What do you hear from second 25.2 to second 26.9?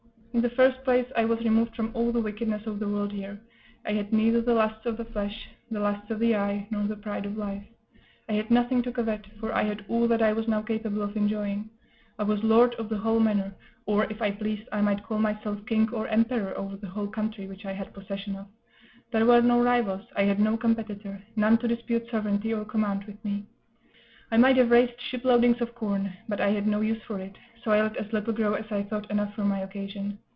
loadings of corn, but I had no